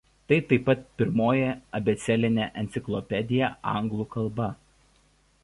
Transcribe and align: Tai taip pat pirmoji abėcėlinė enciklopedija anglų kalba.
Tai 0.31 0.37
taip 0.51 0.63
pat 0.69 0.79
pirmoji 1.01 1.51
abėcėlinė 1.81 2.49
enciklopedija 2.63 3.53
anglų 3.75 4.09
kalba. 4.19 4.51